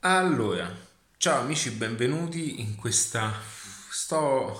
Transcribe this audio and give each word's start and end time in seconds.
Allora, 0.00 0.72
ciao 1.16 1.40
amici, 1.40 1.70
benvenuti 1.70 2.60
in 2.60 2.76
questa... 2.76 3.32
Sto... 3.90 4.56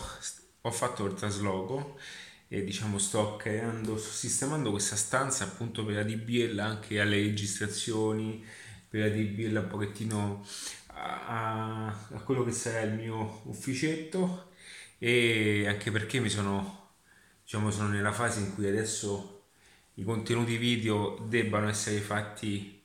Ho 0.63 0.71
fatto 0.73 1.05
il 1.07 1.15
trasloco 1.15 1.97
e 2.49 2.65
diciamo 2.65 2.99
sto 2.99 3.37
creando, 3.37 3.97
sto 3.99 4.11
sistemando 4.11 4.71
questa 4.73 4.97
stanza 4.97 5.45
appunto 5.45 5.85
per 5.85 5.95
la 5.95 6.03
DBL 6.03 6.59
anche 6.59 7.01
alle 7.01 7.19
registrazioni, 7.19 8.45
per 8.89 9.01
la 9.03 9.09
DBL 9.17 9.57
un 9.57 9.69
pochettino 9.69 10.45
a, 10.89 11.87
a 11.87 12.21
quello 12.25 12.45
che 12.45 12.51
sarà 12.53 12.81
il 12.81 12.95
mio 12.95 13.43
ufficetto 13.45 14.51
e 14.99 15.67
anche 15.69 15.91
perché 15.93 16.19
mi 16.19 16.29
sono, 16.29 16.95
diciamo, 17.45 17.71
sono 17.71 17.89
nella 17.89 18.13
fase 18.13 18.41
in 18.41 18.55
cui 18.55 18.67
adesso 18.67 19.45
i 19.95 20.03
contenuti 20.03 20.57
video 20.57 21.17
debbano 21.29 21.69
essere 21.69 22.01
fatti 22.01 22.78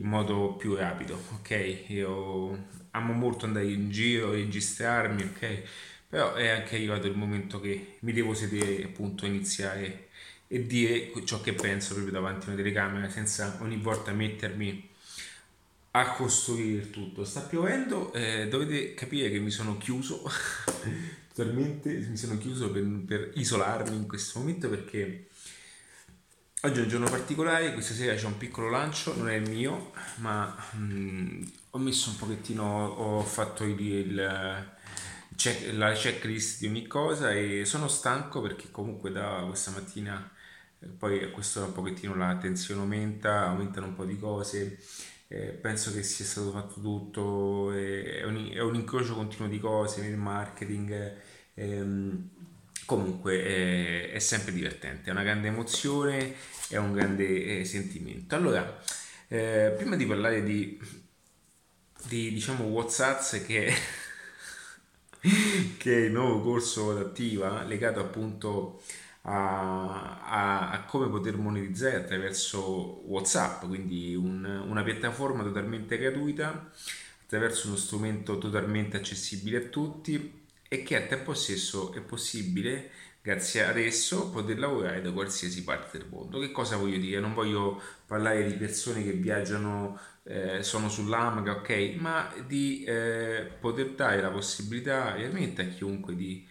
in 0.00 0.08
modo 0.08 0.54
più 0.54 0.74
rapido, 0.74 1.22
ok? 1.34 1.84
Io 1.88 2.66
amo 2.92 3.12
molto 3.12 3.44
andare 3.44 3.70
in 3.70 3.90
giro, 3.90 4.32
registrarmi, 4.32 5.22
ok? 5.22 5.62
Però 6.08 6.34
è 6.34 6.48
anche 6.48 6.76
arrivato 6.76 7.06
il 7.06 7.16
momento 7.16 7.60
che 7.60 7.98
mi 8.00 8.12
devo 8.12 8.34
sedere, 8.34 8.84
appunto, 8.84 9.26
iniziare 9.26 10.08
e 10.48 10.66
dire 10.66 11.12
ciò 11.24 11.40
che 11.40 11.52
penso 11.52 11.92
proprio 11.94 12.12
davanti 12.12 12.46
a 12.46 12.48
una 12.48 12.56
telecamera 12.56 13.08
senza 13.08 13.58
ogni 13.60 13.76
volta 13.76 14.10
mettermi 14.12 14.88
a 15.92 16.12
costruire 16.12 16.82
il 16.82 16.90
tutto. 16.90 17.24
Sta 17.24 17.42
piovendo, 17.42 18.12
eh, 18.12 18.48
dovete 18.48 18.94
capire 18.94 19.30
che 19.30 19.38
mi 19.38 19.50
sono 19.50 19.76
chiuso 19.78 20.22
totalmente, 21.32 21.92
mi 21.94 22.16
sono 22.16 22.38
chiuso 22.38 22.70
per, 22.70 22.84
per 23.06 23.30
isolarmi 23.34 23.94
in 23.94 24.08
questo 24.08 24.40
momento 24.40 24.68
perché 24.68 25.28
Oggi 26.62 26.80
è 26.80 26.82
un 26.82 26.88
giorno 26.88 27.08
particolare, 27.08 27.72
questa 27.72 27.94
sera 27.94 28.14
c'è 28.14 28.26
un 28.26 28.36
piccolo 28.36 28.68
lancio, 28.68 29.16
non 29.16 29.30
è 29.30 29.34
il 29.36 29.48
mio, 29.48 29.92
ma 30.16 30.54
mm, 30.76 31.42
ho 31.70 31.78
messo 31.78 32.10
un 32.10 32.16
pochettino, 32.18 32.86
ho 32.86 33.22
fatto 33.22 33.64
il, 33.64 33.80
il 33.80 34.70
check, 35.36 35.72
la 35.72 35.92
checklist 35.92 36.60
di 36.60 36.66
ogni 36.66 36.86
cosa 36.86 37.32
e 37.32 37.64
sono 37.64 37.88
stanco 37.88 38.42
perché 38.42 38.70
comunque 38.70 39.10
da 39.10 39.42
questa 39.46 39.70
mattina 39.70 40.30
eh, 40.80 40.86
poi 40.86 41.30
questo 41.30 41.64
un 41.64 41.72
pochettino 41.72 42.14
la 42.14 42.36
tensione 42.36 42.82
aumenta, 42.82 43.46
aumentano 43.46 43.86
un 43.86 43.94
po' 43.94 44.04
di 44.04 44.18
cose, 44.18 44.78
eh, 45.28 45.52
penso 45.52 45.90
che 45.94 46.02
sia 46.02 46.26
stato 46.26 46.50
fatto 46.50 46.78
tutto, 46.82 47.72
eh, 47.72 48.18
è, 48.18 48.24
un, 48.24 48.50
è, 48.52 48.60
un, 48.60 48.74
incrocio 48.74 49.14
continuo 49.14 49.48
di 49.48 49.58
cose 49.58 50.02
nel 50.02 50.18
marketing. 50.18 51.16
Ehm, 51.54 52.28
comunque 52.90 53.44
è, 53.44 54.10
è, 54.10 54.18
sempre 54.18 54.50
divertente, 54.52 55.10
è 55.10 55.12
una 55.12 55.22
grande 55.22 55.46
emozione, 55.46 56.34
è 56.68 56.76
un 56.76 56.92
grande 56.92 57.60
eh, 57.60 57.64
sentimento. 57.64 58.34
Allora, 58.34 58.82
eh, 59.28 59.72
prima 59.76 59.94
di 59.94 60.04
parlare 60.06 60.42
di, 60.42 60.76
di 62.08 62.32
diciamo 62.32 62.64
WhatsApp 62.64 63.44
che, 63.46 63.72
che 65.78 65.94
è 65.94 66.00
il 66.06 66.10
nuovo 66.10 66.40
corso 66.42 66.90
adattiva 66.90 67.62
legato 67.62 68.00
appunto 68.00 68.82
a, 69.22 70.24
a, 70.24 70.70
a, 70.70 70.82
come 70.82 71.08
poter 71.08 71.36
monetizzare 71.36 71.94
attraverso 71.94 73.08
WhatsApp, 73.08 73.66
quindi 73.66 74.16
un, 74.16 74.44
una 74.44 74.82
piattaforma 74.82 75.44
totalmente 75.44 75.96
gratuita, 75.96 76.72
attraverso 77.22 77.68
uno 77.68 77.76
strumento 77.76 78.36
totalmente 78.38 78.96
accessibile 78.96 79.58
a 79.58 79.68
tutti 79.68 80.39
e 80.72 80.82
che 80.84 80.96
a 80.96 81.06
tempo 81.06 81.34
stesso 81.34 81.92
è 81.92 82.00
possibile, 82.00 82.90
grazie 83.20 83.64
ad 83.64 83.76
esso, 83.76 84.30
poter 84.30 84.58
lavorare 84.58 85.00
da 85.02 85.12
qualsiasi 85.12 85.64
parte 85.64 85.98
del 85.98 86.08
mondo. 86.08 86.38
Che 86.38 86.52
cosa 86.52 86.76
voglio 86.76 86.98
dire? 86.98 87.20
Non 87.20 87.34
voglio 87.34 87.80
parlare 88.06 88.44
di 88.46 88.54
persone 88.54 89.02
che 89.02 89.12
viaggiano, 89.12 89.98
eh, 90.24 90.62
sono 90.62 90.88
sull'Amaga, 90.88 91.52
ok, 91.56 91.94
ma 91.98 92.32
di 92.46 92.84
eh, 92.84 93.50
poter 93.60 93.94
dare 93.94 94.20
la 94.20 94.30
possibilità 94.30 95.12
veramente 95.12 95.62
a 95.62 95.66
chiunque 95.66 96.14
di 96.14 96.46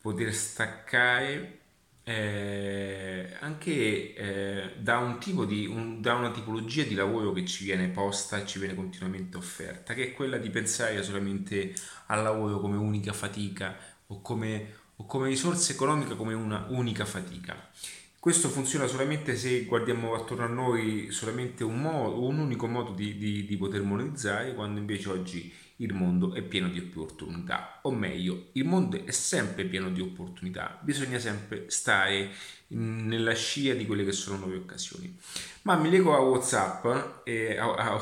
poter 0.00 0.32
staccare 0.34 1.58
eh, 2.04 3.36
anche 3.40 4.14
eh, 4.14 4.74
da 4.78 4.98
un 4.98 5.18
tipo 5.20 5.44
di 5.44 5.66
un, 5.66 6.00
da 6.00 6.14
una 6.14 6.32
tipologia 6.32 6.82
di 6.82 6.94
lavoro 6.94 7.32
che 7.32 7.44
ci 7.46 7.64
viene 7.64 7.88
posta 7.90 8.38
e 8.42 8.46
ci 8.46 8.58
viene 8.58 8.74
continuamente 8.74 9.36
offerta, 9.36 9.94
che 9.94 10.08
è 10.08 10.12
quella 10.12 10.38
di 10.38 10.50
pensare 10.50 11.02
solamente 11.04 11.72
al 12.12 12.22
lavoro 12.22 12.60
come 12.60 12.76
unica 12.76 13.12
fatica 13.12 13.76
o 14.06 14.20
come, 14.20 14.74
o 14.96 15.06
come 15.06 15.28
risorsa 15.28 15.72
economica 15.72 16.14
come 16.14 16.34
una 16.34 16.66
unica 16.68 17.04
fatica. 17.04 17.70
Questo 18.18 18.50
funziona 18.50 18.86
solamente 18.86 19.34
se 19.34 19.64
guardiamo 19.64 20.14
attorno 20.14 20.44
a 20.44 20.48
noi 20.48 21.10
solamente 21.10 21.64
un, 21.64 21.80
modo, 21.80 22.24
un 22.24 22.38
unico 22.38 22.68
modo 22.68 22.92
di, 22.92 23.16
di, 23.16 23.44
di 23.44 23.56
poter 23.56 23.82
monetizzare, 23.82 24.54
quando 24.54 24.78
invece 24.78 25.08
oggi 25.08 25.52
il 25.76 25.92
mondo 25.92 26.32
è 26.32 26.42
pieno 26.42 26.68
di 26.68 26.78
opportunità, 26.78 27.80
o 27.82 27.90
meglio, 27.90 28.50
il 28.52 28.64
mondo 28.64 29.04
è 29.04 29.10
sempre 29.10 29.64
pieno 29.64 29.90
di 29.90 30.00
opportunità, 30.00 30.78
bisogna 30.82 31.18
sempre 31.18 31.64
stare 31.68 32.30
nella 32.68 33.34
scia 33.34 33.74
di 33.74 33.86
quelle 33.86 34.04
che 34.04 34.12
sono 34.12 34.36
nuove 34.36 34.54
occasioni. 34.54 35.18
Ma 35.62 35.74
mi 35.74 35.90
leggo 35.90 36.14
a 36.14 36.20
WhatsApp 36.20 37.26
e 37.26 37.58
a, 37.58 37.74
a, 37.74 38.00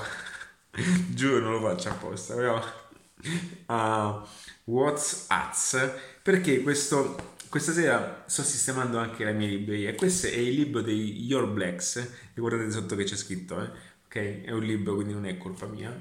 giuro 1.09 1.41
non 1.41 1.53
lo 1.53 1.60
faccio 1.60 1.88
apposta, 1.88 2.34
però 2.34 2.62
a 3.66 4.26
WhatsApp 4.64 5.97
perché 6.22 6.62
questo 6.62 7.38
questa 7.50 7.72
sera 7.72 8.22
sto 8.28 8.44
sistemando 8.44 8.98
anche 8.98 9.25
la 9.25 9.32
mia 9.32 9.48
libreria. 9.48 9.92
Questo 9.97 10.28
è 10.28 10.36
il 10.36 10.54
libro 10.54 10.82
dei 10.82 11.25
Your 11.25 11.48
Blacks. 11.48 12.30
Guardate 12.32 12.70
sotto 12.70 12.94
che 12.94 13.03
c'è 13.03 13.16
scritto, 13.16 13.60
eh? 13.60 13.69
ok? 14.06 14.44
È 14.44 14.53
un 14.53 14.62
libro, 14.62 14.94
quindi 14.94 15.14
non 15.14 15.26
è 15.26 15.36
colpa 15.36 15.66
mia. 15.66 15.92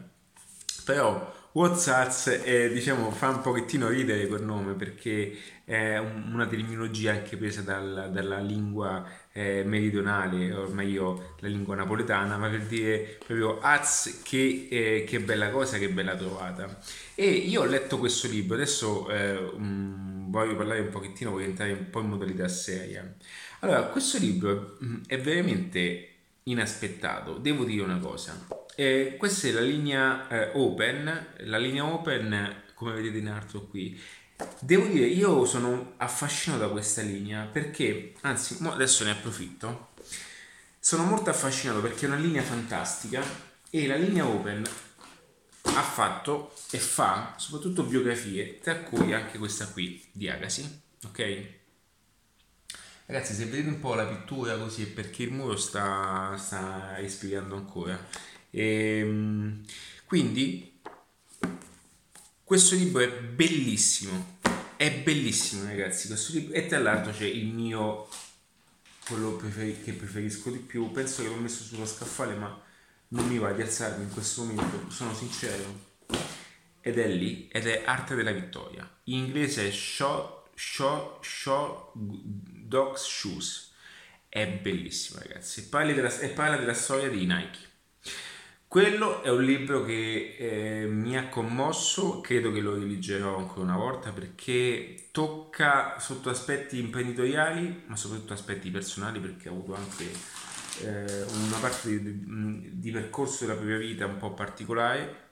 Però 0.83 1.37
WhatsApp 1.51 2.29
è, 2.43 2.69
diciamo, 2.69 3.09
fa 3.11 3.29
un 3.29 3.41
pochettino 3.41 3.87
ridere 3.87 4.27
quel 4.27 4.43
nome 4.43 4.73
perché 4.73 5.35
è 5.63 5.97
una 5.97 6.45
terminologia 6.45 7.11
anche 7.11 7.37
presa 7.37 7.61
dal, 7.61 8.09
dalla 8.11 8.39
lingua 8.39 9.07
eh, 9.31 9.63
meridionale, 9.65 10.53
ormai 10.53 10.91
io 10.91 11.35
la 11.39 11.47
lingua 11.47 11.75
napoletana, 11.75 12.37
ma 12.37 12.49
per 12.49 12.65
dire 12.65 13.17
proprio 13.25 13.59
az 13.59 14.21
che, 14.23 14.67
eh, 14.69 15.03
che 15.07 15.19
bella 15.21 15.49
cosa, 15.49 15.77
che 15.77 15.89
bella 15.89 16.15
trovata. 16.15 16.79
E 17.15 17.27
io 17.29 17.61
ho 17.61 17.65
letto 17.65 17.97
questo 17.97 18.27
libro, 18.27 18.55
adesso 18.55 19.09
eh, 19.09 19.35
um, 19.35 20.29
voglio 20.29 20.55
parlare 20.55 20.81
un 20.81 20.89
pochettino, 20.89 21.31
voglio 21.31 21.45
entrare 21.45 21.71
un 21.71 21.89
po' 21.89 21.99
in 22.01 22.09
modalità 22.09 22.47
seria. 22.47 23.15
Allora, 23.61 23.83
questo 23.85 24.17
libro 24.19 24.77
mm, 24.83 25.01
è 25.07 25.19
veramente 25.19 26.07
inaspettato, 26.43 27.37
devo 27.37 27.63
dire 27.63 27.83
una 27.83 27.97
cosa 27.97 28.45
eh, 28.79 29.17
questa 29.17 29.49
è 29.49 29.51
la 29.51 29.59
linea 29.59 30.29
eh, 30.29 30.51
open, 30.53 31.33
la 31.39 31.57
linea 31.57 31.83
open 31.83 32.63
come 32.75 32.93
vedete 32.93 33.17
in 33.17 33.27
alto 33.27 33.67
qui. 33.67 34.01
Devo 34.61 34.85
dire, 34.85 35.05
io 35.05 35.43
sono 35.43 35.95
affascinato 35.97 36.61
da 36.61 36.69
questa 36.69 37.01
linea 37.01 37.43
perché, 37.43 38.13
anzi, 38.21 38.57
adesso 38.61 39.03
ne 39.03 39.11
approfitto. 39.11 39.89
Sono 40.79 41.03
molto 41.03 41.29
affascinato 41.29 41.81
perché 41.81 42.05
è 42.05 42.07
una 42.07 42.17
linea 42.17 42.41
fantastica 42.41 43.21
e 43.69 43.85
la 43.85 43.97
linea 43.97 44.25
open 44.25 44.63
ha 45.61 45.81
fatto 45.81 46.53
e 46.71 46.77
fa 46.77 47.33
soprattutto 47.35 47.83
biografie, 47.83 48.59
tra 48.59 48.77
cui 48.77 49.11
anche 49.11 49.37
questa 49.37 49.67
qui 49.67 50.01
di 50.13 50.29
Agassi, 50.29 50.81
ok? 51.05 51.47
Ragazzi, 53.07 53.33
se 53.33 53.43
vedete 53.43 53.67
un 53.67 53.81
po' 53.81 53.95
la 53.95 54.05
pittura 54.05 54.57
così 54.57 54.83
è 54.83 54.87
perché 54.87 55.23
il 55.23 55.33
muro 55.33 55.57
sta, 55.57 56.37
sta 56.37 56.97
ispirando 56.99 57.55
ancora. 57.55 58.37
E, 58.49 58.99
ehm, 58.99 59.65
quindi 60.05 60.79
questo 62.43 62.75
libro 62.75 63.01
è 63.01 63.11
bellissimo, 63.11 64.39
è 64.75 64.91
bellissimo 64.91 65.65
ragazzi, 65.65 66.07
questo 66.07 66.33
libro 66.33 66.53
e 66.53 66.65
tra 66.65 66.79
l'altro 66.79 67.11
c'è 67.11 67.25
il 67.25 67.47
mio 67.47 68.07
quello 69.05 69.35
preferi- 69.35 69.81
che 69.83 69.93
preferisco 69.93 70.49
di 70.51 70.59
più, 70.59 70.91
penso 70.91 71.21
che 71.21 71.29
l'ho 71.29 71.35
messo 71.35 71.63
sullo 71.63 71.85
scaffale 71.85 72.35
ma 72.35 72.61
non 73.09 73.27
mi 73.27 73.37
va 73.37 73.51
di 73.51 73.61
alzarmi 73.61 74.03
in 74.03 74.11
questo 74.11 74.43
momento, 74.43 74.89
sono 74.89 75.13
sincero. 75.13 75.87
Ed 76.81 76.97
è 76.97 77.07
lì, 77.07 77.47
ed 77.49 77.67
è 77.67 77.83
Arte 77.85 78.15
della 78.15 78.31
Vittoria. 78.31 78.89
In 79.05 79.25
inglese 79.25 79.67
è 79.67 79.71
Shaw, 79.71 80.45
Shaw, 80.55 81.19
Shaw 81.21 81.91
Dogs 81.93 83.03
Shoes. 83.03 83.73
È 84.27 84.47
bellissimo 84.47 85.19
ragazzi, 85.19 85.67
parla 85.67 85.93
della, 85.93 86.19
e 86.19 86.29
parla 86.29 86.57
della 86.57 86.73
storia 86.73 87.09
di 87.09 87.25
Nike. 87.25 87.68
Quello 88.69 89.23
è 89.23 89.31
un 89.31 89.43
libro 89.43 89.83
che 89.83 90.35
eh, 90.37 90.85
mi 90.85 91.17
ha 91.17 91.27
commosso, 91.27 92.21
credo 92.21 92.51
che 92.51 92.59
lo 92.59 92.75
rileggerò 92.75 93.35
ancora 93.35 93.61
una 93.61 93.77
volta 93.77 94.11
perché 94.11 95.07
tocca 95.09 95.97
sotto 95.97 96.29
aspetti 96.29 96.77
imprenditoriali, 96.77 97.85
ma 97.87 97.95
soprattutto 97.95 98.33
aspetti 98.33 98.69
personali 98.69 99.19
perché 99.19 99.49
ha 99.49 99.51
avuto 99.53 99.73
anche 99.73 100.03
eh, 100.83 101.23
una 101.47 101.57
parte 101.59 101.99
di, 101.99 102.79
di, 102.79 102.91
percorso 102.91 103.43
della 103.43 103.57
propria 103.57 103.79
vita 103.79 104.05
un 104.05 104.17
po' 104.17 104.33
particolare. 104.35 105.29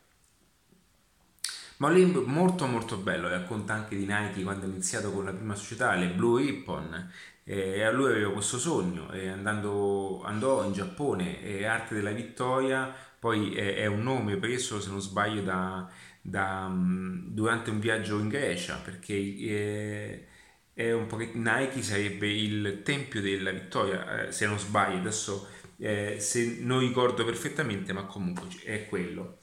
Ma 1.78 1.90
un 1.90 1.94
libro 1.94 2.24
molto 2.26 2.66
molto 2.66 2.98
bello, 2.98 3.30
racconta 3.30 3.76
anche 3.76 3.96
di 3.96 4.08
Nike 4.08 4.42
quando 4.42 4.66
ha 4.66 4.70
iniziato 4.70 5.12
con 5.12 5.26
la 5.26 5.32
prima 5.32 5.54
società, 5.54 5.94
le 5.94 6.08
Blue 6.08 6.42
Ribbon, 6.42 7.12
e 7.44 7.84
a 7.84 7.92
lui 7.92 8.10
aveva 8.10 8.32
questo 8.32 8.58
sogno 8.58 9.12
e 9.12 9.30
andando, 9.30 10.24
andò 10.24 10.66
in 10.66 10.74
Giappone 10.74 11.44
e 11.44 11.66
Arte 11.66 11.94
della 11.94 12.10
Vittoria 12.10 13.06
poi 13.20 13.54
è, 13.56 13.76
è 13.76 13.86
un 13.86 14.04
nome 14.04 14.38
preso, 14.38 14.80
se 14.80 14.90
non 14.90 15.02
sbaglio, 15.02 15.42
da, 15.42 15.90
da, 16.22 16.72
durante 16.72 17.70
un 17.70 17.80
viaggio 17.80 18.20
in 18.20 18.30
Grecia, 18.30 18.76
perché 18.76 20.26
è, 20.74 20.82
è 20.82 21.06
che 21.08 21.32
Nike 21.34 21.82
sarebbe 21.82 22.28
il 22.28 22.82
tempio 22.84 23.22
della 23.22 23.52
vittoria, 23.52 24.28
eh, 24.28 24.32
se 24.32 24.46
non 24.46 24.60
sbaglio, 24.60 25.00
adesso 25.00 25.48
eh, 25.80 26.18
se 26.20 26.58
non 26.62 26.80
ricordo 26.80 27.24
perfettamente, 27.24 27.94
ma 27.94 28.06
comunque 28.06 28.48
è 28.64 28.88
quello. 28.88 29.40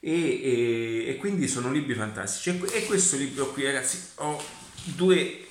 E, 0.00 0.12
e, 0.12 1.04
e, 1.08 1.16
quindi 1.16 1.46
sono 1.48 1.70
libri 1.70 1.94
fantastici. 1.94 2.58
E 2.72 2.86
questo 2.86 3.16
libro 3.16 3.52
qui, 3.52 3.64
ragazzi, 3.64 3.98
ho 4.16 4.42
due, 4.96 5.46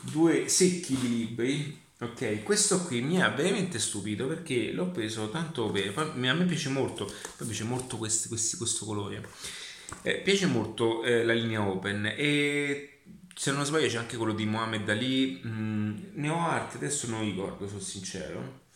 due 0.00 0.48
secchi 0.48 0.96
di 0.96 1.08
libri. 1.08 1.86
Ok, 2.00 2.44
questo 2.44 2.84
qui 2.84 3.00
mi 3.00 3.20
ha 3.20 3.28
veramente 3.28 3.80
stupito 3.80 4.28
perché 4.28 4.70
l'ho 4.70 4.88
preso 4.90 5.30
tanto 5.30 5.68
per. 5.70 5.92
a 5.96 6.14
me 6.14 6.44
piace 6.44 6.68
molto, 6.68 7.06
poi 7.36 7.46
piace 7.46 7.64
molto 7.64 7.96
questi, 7.96 8.28
questi, 8.28 8.56
questo 8.56 8.84
colore. 8.86 9.26
Eh, 10.02 10.18
piace 10.18 10.46
molto 10.46 11.02
eh, 11.02 11.24
la 11.24 11.32
linea 11.32 11.66
open 11.66 12.12
e 12.16 13.00
se 13.34 13.50
non 13.50 13.64
sbaglio 13.64 13.88
c'è 13.88 13.96
anche 13.96 14.16
quello 14.16 14.32
di 14.32 14.46
Mohamed 14.46 14.88
Ali. 14.88 15.42
Mm, 15.44 15.96
ne 16.14 16.28
ho 16.28 16.38
altri, 16.38 16.78
adesso 16.78 17.08
non 17.08 17.22
ricordo, 17.22 17.66
sono 17.66 17.80
sincero. 17.80 18.66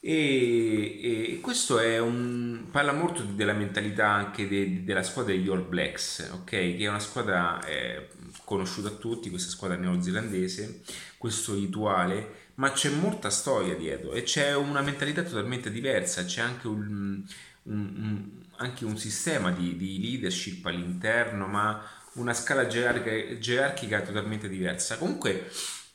E, 0.00 1.34
e, 1.34 1.40
questo 1.40 1.78
un, 1.78 2.66
parla 2.70 2.92
molto 2.92 3.22
della 3.22 3.52
mentalità 3.52 4.08
anche 4.08 4.48
de, 4.48 4.82
della 4.84 5.02
squadra 5.02 5.32
degli 5.32 5.48
All 5.48 5.68
Blacks, 5.68 6.30
ok? 6.32 6.50
Che 6.50 6.76
è 6.78 6.88
una 6.88 6.98
squadra 6.98 7.64
eh, 7.64 8.08
conosciuta 8.44 8.88
a 8.88 8.92
tutti, 8.92 9.30
questa 9.30 9.50
squadra 9.50 9.76
neozelandese, 9.76 10.82
questo 11.18 11.54
rituale, 11.54 12.45
ma 12.56 12.72
c'è 12.72 12.90
molta 12.90 13.30
storia 13.30 13.74
dietro 13.74 14.12
e 14.12 14.22
c'è 14.22 14.54
una 14.54 14.80
mentalità 14.80 15.22
totalmente 15.22 15.70
diversa, 15.70 16.24
c'è 16.24 16.40
anche 16.40 16.66
un, 16.66 17.22
un, 17.64 17.94
un, 17.96 18.28
anche 18.56 18.84
un 18.84 18.96
sistema 18.96 19.50
di, 19.50 19.76
di, 19.76 20.00
leadership 20.00 20.64
all'interno, 20.66 21.46
ma 21.46 21.82
una 22.14 22.32
scala 22.32 22.66
gerarchica, 22.66 23.38
gerarchica 23.38 24.00
totalmente 24.02 24.48
diversa. 24.48 24.96
Comunque 24.96 25.50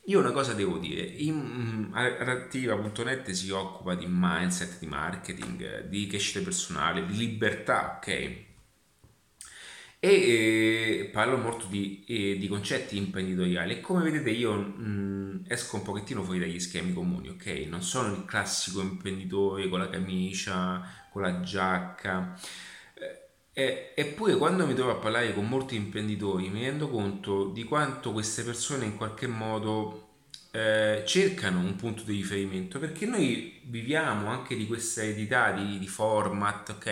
io 0.05 0.19
una 0.19 0.31
cosa 0.31 0.53
devo 0.53 0.77
dire, 0.77 1.01
in, 1.01 1.89
Arattiva.net 1.93 3.29
si 3.31 3.49
occupa 3.49 3.95
di 3.95 4.05
mindset, 4.07 4.79
di 4.79 4.87
marketing, 4.87 5.85
di 5.87 6.07
crescita 6.07 6.41
personale, 6.41 7.05
di 7.05 7.17
libertà, 7.17 7.97
ok? 7.97 8.49
E 10.03 10.09
eh, 11.03 11.09
parlo 11.11 11.37
molto 11.37 11.67
di, 11.67 12.03
eh, 12.07 12.35
di, 12.39 12.47
concetti 12.47 12.97
imprenditoriali 12.97 13.81
come 13.81 14.01
vedete 14.01 14.31
io 14.31 14.55
mh, 14.55 15.45
esco 15.47 15.75
un 15.75 15.83
pochettino 15.83 16.23
fuori 16.23 16.39
dagli 16.39 16.59
schemi 16.59 16.91
comuni, 16.91 17.29
ok? 17.29 17.45
Non 17.69 17.83
sono 17.83 18.11
il 18.11 18.25
classico 18.25 18.81
imprenditore 18.81 19.69
con 19.69 19.77
la 19.77 19.89
camicia, 19.89 20.83
con 21.11 21.21
la 21.21 21.41
giacca. 21.41 22.35
Eh, 23.53 23.93
eppure 23.95 24.37
quando 24.37 24.65
mi 24.65 24.73
trovo 24.73 24.91
a 24.91 24.95
parlare 24.95 25.35
con 25.35 25.47
molti 25.47 25.75
imprenditori 25.75 26.49
mi 26.49 26.61
rendo 26.61 26.87
conto 26.89 27.49
di 27.49 27.63
quanto 27.65 28.11
queste 28.11 28.43
persone 28.43 28.85
in 28.85 28.95
qualche 28.97 29.27
modo 29.27 30.10
eh, 30.51 31.03
cercano 31.05 31.59
un 31.59 31.77
punto 31.77 32.03
di 32.03 32.17
riferimento 32.17 32.77
perché 32.77 33.05
noi 33.05 33.61
viviamo 33.63 34.27
anche 34.27 34.55
di 34.55 34.67
questa 34.67 35.01
eredità 35.01 35.51
di, 35.51 35.79
di, 35.79 35.87
format, 35.87 36.69
ok? 36.69 36.85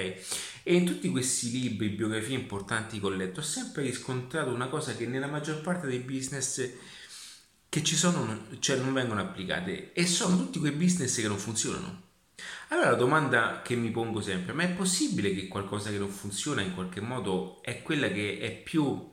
E 0.63 0.75
in 0.75 0.85
tutti 0.85 1.09
questi 1.09 1.51
libri, 1.51 1.89
biografie 1.89 2.38
importanti 2.38 3.00
che 3.00 3.06
ho 3.06 3.09
letto, 3.09 3.41
ho 3.41 3.44
sempre 3.44 3.83
riscontrato 3.83 4.51
una 4.51 4.67
cosa 4.67 4.95
che 4.95 5.06
nella 5.06 5.27
maggior 5.27 5.61
parte 5.61 5.88
dei 5.88 6.00
business 6.00 6.69
che 7.67 7.83
ci 7.83 7.95
sono, 7.95 8.47
cioè 8.59 8.77
non 8.77 8.94
vengono 8.94 9.21
applicate 9.21 9.94
e 9.94 10.07
sono 10.07 10.38
tutti 10.38 10.59
quei 10.59 10.71
business 10.71 11.19
che 11.19 11.27
non 11.27 11.38
funzionano. 11.38 12.07
Allora 12.69 12.91
la 12.91 12.95
domanda 12.95 13.61
che 13.61 13.75
mi 13.75 13.91
pongo 13.91 14.21
sempre, 14.21 14.53
ma 14.53 14.63
è 14.63 14.69
possibile 14.69 15.33
che 15.33 15.47
qualcosa 15.47 15.89
che 15.89 15.97
non 15.97 16.09
funziona 16.09 16.61
in 16.61 16.73
qualche 16.73 17.01
modo 17.01 17.61
è 17.61 17.81
quella 17.81 18.07
che 18.09 18.39
è 18.39 18.51
più 18.51 19.11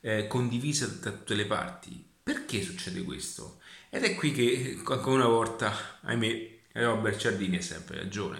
eh, 0.00 0.26
condivisa 0.28 0.86
da 0.86 1.10
tutte 1.10 1.34
le 1.34 1.46
parti? 1.46 2.06
Perché 2.22 2.62
succede 2.62 3.02
questo? 3.02 3.59
Ed 3.90 4.04
è 4.04 4.14
qui 4.14 4.30
che 4.30 4.80
ancora 4.84 5.16
una 5.16 5.26
volta, 5.26 5.98
ahimè, 6.02 6.58
Robert 6.74 7.18
Ciardini 7.18 7.56
ha 7.56 7.62
sempre 7.62 7.98
ragione. 7.98 8.38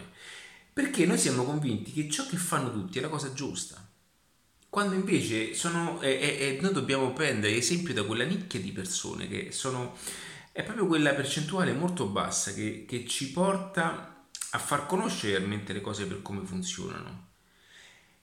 Perché 0.72 1.04
noi 1.06 1.18
siamo 1.18 1.44
convinti 1.44 1.92
che 1.92 2.08
ciò 2.08 2.24
che 2.26 2.36
fanno 2.36 2.72
tutti 2.72 2.98
è 2.98 3.02
la 3.02 3.08
cosa 3.08 3.32
giusta. 3.32 3.84
Quando 4.68 4.94
invece 4.94 5.54
sono, 5.54 6.00
e, 6.00 6.10
e, 6.10 6.58
noi 6.60 6.72
dobbiamo 6.72 7.12
prendere 7.12 7.56
esempio 7.56 7.92
da 7.92 8.04
quella 8.04 8.24
nicchia 8.24 8.60
di 8.60 8.70
persone 8.70 9.26
che 9.26 9.50
sono, 9.50 9.96
è 10.52 10.62
proprio 10.62 10.86
quella 10.86 11.12
percentuale 11.14 11.72
molto 11.72 12.06
bassa 12.06 12.54
che, 12.54 12.84
che 12.86 13.04
ci 13.04 13.32
porta 13.32 14.26
a 14.50 14.58
far 14.58 14.86
conoscere 14.86 15.36
realmente 15.36 15.72
le 15.72 15.80
cose 15.80 16.06
per 16.06 16.22
come 16.22 16.44
funzionano. 16.44 17.26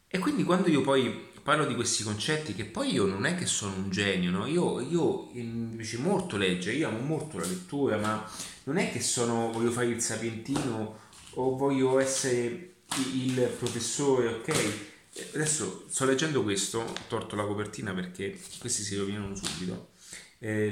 E 0.07 0.17
quindi 0.19 0.43
quando 0.43 0.69
io 0.69 0.81
poi 0.81 1.31
parlo 1.47 1.65
di 1.65 1.75
questi 1.75 2.03
concetti, 2.03 2.53
che 2.53 2.65
poi 2.65 2.91
io 2.91 3.05
non 3.05 3.25
è 3.25 3.35
che 3.35 3.45
sono 3.45 3.73
un 3.73 3.89
genio, 3.89 4.31
no? 4.31 4.47
io, 4.47 4.81
io 4.81 5.31
piace 5.77 5.97
molto 5.97 6.35
leggere, 6.35 6.75
io 6.75 6.89
amo 6.89 6.99
molto 6.99 7.37
la 7.37 7.45
lettura, 7.45 7.95
ma 7.95 8.29
non 8.65 8.75
è 8.75 8.91
che 8.91 8.99
sono, 8.99 9.49
voglio 9.53 9.71
fare 9.71 9.85
il 9.85 10.01
sapientino 10.01 10.99
o 11.35 11.55
voglio 11.55 11.99
essere 11.99 12.73
il 13.13 13.49
professore, 13.57 14.27
ok? 14.27 15.35
Adesso 15.35 15.85
sto 15.87 16.03
leggendo 16.03 16.43
questo, 16.43 16.79
ho 16.79 16.93
torto 17.07 17.37
la 17.37 17.45
copertina 17.45 17.93
perché 17.93 18.37
questi 18.59 18.83
si 18.83 18.97
rovinano 18.97 19.33
subito, 19.33 19.91
è, 20.39 20.67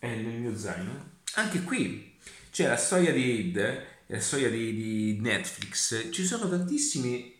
è 0.00 0.08
nel 0.08 0.40
mio 0.40 0.58
zaino. 0.58 1.18
Anche 1.34 1.62
qui 1.62 2.16
c'è 2.50 2.66
la 2.66 2.76
storia 2.76 3.12
di 3.12 3.38
Ed 3.38 3.86
la 4.06 4.18
storia 4.18 4.50
di, 4.50 4.74
di 4.74 5.20
Netflix, 5.20 6.10
ci 6.10 6.26
sono 6.26 6.48
tantissime 6.48 7.38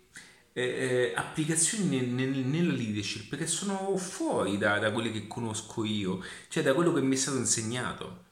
eh, 0.61 0.85
eh, 0.85 1.13
applicazioni 1.15 1.85
nel, 1.87 2.09
nel, 2.09 2.39
nella 2.45 2.73
leadership 2.73 3.37
che 3.37 3.47
sono 3.47 3.97
fuori 3.97 4.59
da, 4.59 4.79
da, 4.79 4.93
quelle 4.93 5.11
che 5.11 5.27
conosco 5.27 5.85
io, 5.85 6.23
cioè 6.49 6.63
da 6.63 6.75
quello 6.75 6.93
che 6.93 7.01
mi 7.01 7.15
è 7.15 7.19
stato 7.19 7.39
insegnato. 7.39 8.29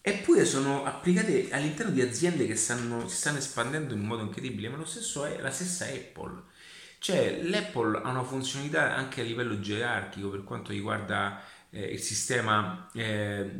Eppure 0.00 0.44
sono 0.44 0.84
applicate 0.84 1.50
all'interno 1.52 1.92
di 1.92 2.00
aziende 2.00 2.46
che 2.46 2.56
stanno, 2.56 3.08
si 3.08 3.16
stanno 3.16 3.38
espandendo 3.38 3.94
in 3.94 4.00
modo 4.00 4.22
incredibile, 4.22 4.68
ma 4.68 4.76
lo 4.76 4.86
stesso 4.86 5.24
è 5.24 5.40
la 5.40 5.50
stessa 5.50 5.84
Apple. 5.84 6.42
Cioè 6.98 7.42
l'Apple 7.42 8.00
ha 8.02 8.10
una 8.10 8.24
funzionalità 8.24 8.94
anche 8.94 9.20
a 9.20 9.24
livello 9.24 9.60
gerarchico 9.60 10.30
per 10.30 10.44
quanto 10.44 10.72
riguarda 10.72 11.42
eh, 11.70 11.84
il 11.84 12.00
sistema, 12.00 12.88
eh, 12.94 13.50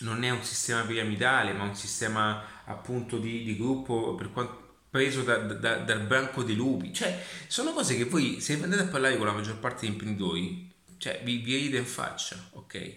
non 0.00 0.22
è 0.24 0.30
un 0.30 0.42
sistema 0.42 0.82
piramidale, 0.82 1.52
ma 1.52 1.64
un 1.64 1.74
sistema 1.74 2.42
appunto 2.64 3.18
di, 3.18 3.44
di 3.44 3.56
gruppo 3.56 4.14
per 4.14 4.32
quanto 4.32 4.65
preso 4.96 5.20
da, 5.20 5.36
da, 5.36 5.76
dal 5.76 6.00
branco 6.00 6.42
dei 6.42 6.54
lupi. 6.54 6.90
Cioè, 6.90 7.22
sono 7.48 7.74
cose 7.74 7.98
che 7.98 8.04
voi, 8.04 8.40
se 8.40 8.54
andate 8.54 8.82
a 8.82 8.86
parlare 8.86 9.18
con 9.18 9.26
la 9.26 9.32
maggior 9.32 9.58
parte 9.58 9.82
degli 9.82 9.90
imprenditori, 9.90 10.72
cioè, 10.96 11.20
vi, 11.22 11.36
vi 11.36 11.54
ride 11.56 11.76
in 11.76 11.84
faccia, 11.84 12.42
ok? 12.52 12.96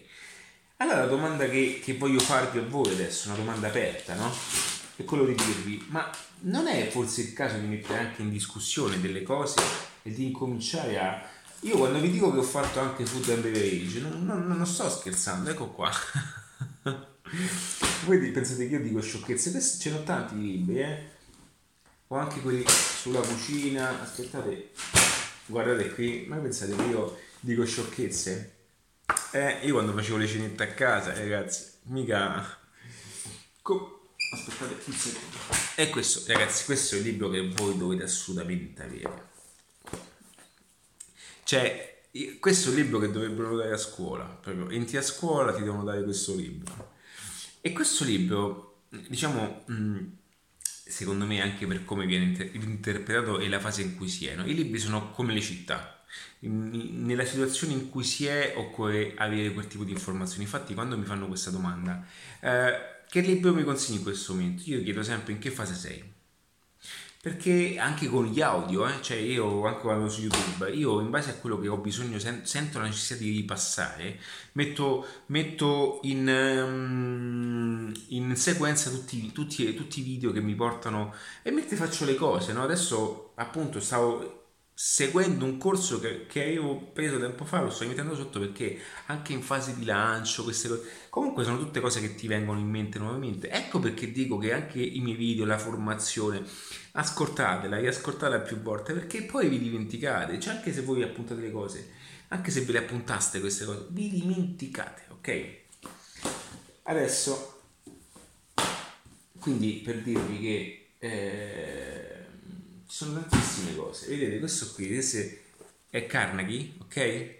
Allora 0.78 1.00
la 1.00 1.06
domanda 1.06 1.46
che, 1.46 1.78
che, 1.84 1.98
voglio 1.98 2.20
farvi 2.20 2.58
a 2.58 2.62
voi 2.62 2.90
adesso, 2.90 3.28
una 3.28 3.36
domanda 3.36 3.66
aperta, 3.66 4.14
no? 4.14 4.32
È 4.96 5.04
quello 5.04 5.26
di 5.26 5.34
dirvi, 5.34 5.84
ma 5.88 6.10
non 6.40 6.68
è 6.68 6.88
forse 6.88 7.20
il 7.20 7.34
caso 7.34 7.58
di 7.58 7.66
mettere 7.66 7.98
anche 7.98 8.22
in 8.22 8.30
discussione 8.30 8.98
delle 8.98 9.22
cose 9.22 9.60
e 10.02 10.10
di 10.10 10.24
incominciare 10.24 10.98
a... 10.98 11.22
Io 11.64 11.76
quando 11.76 12.00
vi 12.00 12.10
dico 12.10 12.32
che 12.32 12.38
ho 12.38 12.42
fatto 12.42 12.80
anche 12.80 13.04
food 13.04 13.28
and 13.28 13.42
beverage, 13.42 14.00
non, 14.00 14.24
non, 14.24 14.46
non 14.46 14.66
sto 14.66 14.88
scherzando, 14.88 15.50
ecco 15.50 15.68
qua. 15.68 15.92
Voi 18.06 18.30
pensate 18.30 18.66
che 18.66 18.76
io 18.76 18.80
dico 18.80 19.02
sciocchezze? 19.02 19.60
Ce 19.60 19.90
n'ho 19.90 20.02
tanti 20.02 20.40
libri, 20.40 20.80
eh? 20.80 21.18
Ho 22.12 22.16
anche 22.16 22.40
quelli 22.40 22.64
sulla 22.66 23.20
cucina. 23.20 24.02
Aspettate, 24.02 24.70
guardate 25.46 25.94
qui. 25.94 26.24
Ma 26.26 26.38
pensate 26.38 26.74
che 26.74 26.82
io 26.82 27.16
dico 27.38 27.64
sciocchezze? 27.64 28.56
Eh, 29.32 29.60
io 29.62 29.74
quando 29.74 29.92
facevo 29.92 30.16
le 30.16 30.26
cenette 30.26 30.62
a 30.64 30.74
casa, 30.74 31.14
ragazzi, 31.14 31.66
mica... 31.84 32.58
Co- 33.62 34.14
Aspettate 34.32 34.74
un 34.86 34.92
secondo. 34.92 35.36
E 35.76 35.88
questo, 35.90 36.32
ragazzi, 36.32 36.64
questo 36.64 36.96
è 36.96 36.98
il 36.98 37.04
libro 37.04 37.30
che 37.30 37.48
voi 37.48 37.76
dovete 37.76 38.02
assolutamente 38.02 38.82
avere. 38.82 39.28
Cioè, 41.44 42.02
questo 42.40 42.68
è 42.68 42.72
un 42.72 42.76
libro 42.76 42.98
che 42.98 43.10
dovrebbero 43.12 43.56
dare 43.56 43.72
a 43.72 43.76
scuola. 43.76 44.24
Proprio 44.24 44.68
entri 44.70 44.96
a 44.96 45.02
scuola, 45.02 45.54
ti 45.54 45.62
devono 45.62 45.84
dare 45.84 46.02
questo 46.02 46.34
libro. 46.34 46.94
E 47.60 47.72
questo 47.72 48.02
libro, 48.02 48.82
diciamo, 48.88 49.64
secondo 50.90 51.24
me 51.24 51.40
anche 51.40 51.66
per 51.66 51.84
come 51.84 52.04
viene 52.04 52.50
interpretato 52.52 53.38
e 53.38 53.48
la 53.48 53.60
fase 53.60 53.82
in 53.82 53.96
cui 53.96 54.08
si 54.08 54.26
è, 54.26 54.34
no? 54.34 54.44
i 54.46 54.54
libri 54.54 54.78
sono 54.78 55.10
come 55.10 55.32
le 55.32 55.40
città. 55.40 56.04
Nella 56.40 57.24
situazione 57.24 57.74
in 57.74 57.88
cui 57.88 58.02
si 58.02 58.26
è 58.26 58.54
occorre 58.56 59.14
avere 59.16 59.52
quel 59.52 59.68
tipo 59.68 59.84
di 59.84 59.92
informazioni. 59.92 60.44
Infatti 60.44 60.74
quando 60.74 60.98
mi 60.98 61.04
fanno 61.04 61.28
questa 61.28 61.50
domanda, 61.50 62.04
eh, 62.40 62.72
che 63.08 63.20
libro 63.20 63.54
mi 63.54 63.62
consigli 63.62 63.96
in 63.96 64.02
questo 64.02 64.34
momento? 64.34 64.62
Io 64.66 64.82
chiedo 64.82 65.02
sempre 65.02 65.32
in 65.32 65.38
che 65.38 65.50
fase 65.50 65.74
sei. 65.74 66.18
Perché 67.22 67.76
anche 67.78 68.08
con 68.08 68.24
gli 68.24 68.40
audio, 68.40 68.86
eh, 68.88 69.02
cioè 69.02 69.18
io 69.18 69.66
anche 69.66 69.82
quando 69.82 70.08
su 70.08 70.22
YouTube, 70.22 70.70
io 70.70 71.00
in 71.00 71.10
base 71.10 71.30
a 71.30 71.34
quello 71.34 71.58
che 71.58 71.68
ho 71.68 71.76
bisogno, 71.76 72.18
sen- 72.18 72.46
sento 72.46 72.78
la 72.78 72.86
necessità 72.86 73.20
di 73.20 73.30
ripassare, 73.30 74.18
metto, 74.52 75.06
metto 75.26 75.98
in, 76.04 76.26
um, 76.26 77.92
in, 78.08 78.34
sequenza 78.36 78.88
tutti, 78.88 79.32
tutti, 79.32 79.74
tutti, 79.74 80.00
i 80.00 80.02
video 80.02 80.32
che 80.32 80.40
mi 80.40 80.54
portano 80.54 81.12
e 81.42 81.50
mentre 81.50 81.76
faccio 81.76 82.06
le 82.06 82.14
cose, 82.14 82.54
no? 82.54 82.62
adesso 82.62 83.32
appunto 83.34 83.80
stavo 83.80 84.39
seguendo 84.82 85.44
un 85.44 85.58
corso 85.58 86.00
che, 86.00 86.24
che 86.26 86.42
avevo 86.42 86.74
preso 86.74 87.18
tempo 87.18 87.44
fa, 87.44 87.60
lo 87.60 87.68
sto 87.68 87.86
mettendo 87.86 88.14
sotto 88.14 88.40
perché 88.40 88.80
anche 89.06 89.34
in 89.34 89.42
fase 89.42 89.76
di 89.76 89.84
lancio, 89.84 90.42
queste 90.42 90.68
cose, 90.68 90.88
comunque 91.10 91.44
sono 91.44 91.58
tutte 91.58 91.80
cose 91.80 92.00
che 92.00 92.14
ti 92.14 92.26
vengono 92.26 92.58
in 92.58 92.66
mente 92.66 92.98
nuovamente. 92.98 93.50
Ecco 93.50 93.78
perché 93.78 94.10
dico 94.10 94.38
che 94.38 94.54
anche 94.54 94.80
i 94.80 95.00
miei 95.00 95.18
video, 95.18 95.44
la 95.44 95.58
formazione, 95.58 96.42
ascoltatela, 96.92 97.76
riascoltatela 97.76 98.40
più 98.40 98.62
volte 98.62 98.94
perché 98.94 99.24
poi 99.24 99.50
vi 99.50 99.58
dimenticate, 99.58 100.40
cioè 100.40 100.54
anche 100.54 100.72
se 100.72 100.80
voi 100.80 101.02
appuntate 101.02 101.42
le 101.42 101.50
cose, 101.50 101.90
anche 102.28 102.50
se 102.50 102.62
ve 102.62 102.72
le 102.72 102.78
appuntaste 102.78 103.38
queste 103.38 103.66
cose, 103.66 103.84
vi 103.90 104.08
dimenticate, 104.08 105.02
ok? 105.10 105.58
Adesso, 106.84 107.62
quindi 109.38 109.82
per 109.84 110.00
dirvi 110.00 110.38
che... 110.38 110.92
Eh, 110.98 112.19
ci 112.90 112.96
sono 112.96 113.20
tantissime 113.20 113.76
cose. 113.76 114.08
Vedete, 114.08 114.40
questo 114.40 114.72
qui 114.74 114.98
è 115.90 116.06
Carnegie, 116.06 116.72
ok? 116.80 117.38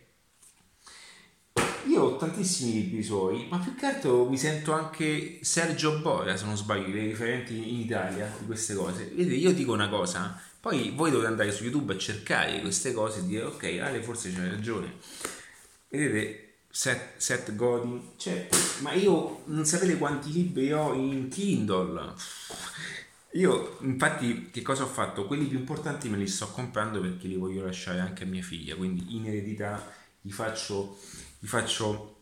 Io 1.88 2.02
ho 2.02 2.16
tantissimi 2.16 2.74
libri 2.74 3.02
suoi, 3.02 3.48
ma 3.50 3.58
più 3.58 3.74
che 3.74 3.86
altro 3.86 4.28
mi 4.28 4.38
sento 4.38 4.72
anche 4.72 5.40
Sergio 5.42 5.98
Boia, 5.98 6.36
se 6.36 6.44
non 6.44 6.56
sbaglio, 6.56 6.92
dei 6.92 7.08
riferenti 7.08 7.56
in 7.56 7.80
Italia 7.80 8.32
di 8.38 8.46
queste 8.46 8.74
cose. 8.74 9.10
Vedete, 9.12 9.34
io 9.34 9.52
dico 9.52 9.72
una 9.72 9.88
cosa, 9.88 10.40
poi 10.60 10.92
voi 10.94 11.10
dovete 11.10 11.28
andare 11.28 11.50
su 11.50 11.64
YouTube 11.64 11.94
a 11.94 11.98
cercare 11.98 12.60
queste 12.60 12.92
cose 12.92 13.18
e 13.18 13.26
dire 13.26 13.42
ok, 13.42 13.64
Ale 13.82 14.02
forse 14.02 14.32
c'è 14.32 14.48
ragione. 14.48 14.98
Vedete, 15.88 16.52
Seth, 16.70 17.16
Seth 17.16 17.56
Godin, 17.56 18.12
cioè, 18.16 18.46
ma 18.82 18.92
io 18.92 19.42
non 19.46 19.64
sapete 19.64 19.98
quanti 19.98 20.30
libri 20.30 20.72
ho 20.72 20.94
in 20.94 21.28
Kindle 21.28 22.14
io 23.32 23.78
infatti 23.82 24.50
che 24.50 24.62
cosa 24.62 24.82
ho 24.82 24.88
fatto? 24.88 25.26
Quelli 25.26 25.46
più 25.46 25.58
importanti 25.58 26.08
me 26.08 26.16
li 26.16 26.26
sto 26.26 26.50
comprando 26.50 27.00
perché 27.00 27.28
li 27.28 27.36
voglio 27.36 27.64
lasciare 27.64 28.00
anche 28.00 28.24
a 28.24 28.26
mia 28.26 28.42
figlia, 28.42 28.74
quindi 28.74 29.14
in 29.14 29.26
eredità 29.26 29.92
gli 30.20 30.32
faccio, 30.32 30.98
gli 31.38 31.46
faccio... 31.46 32.16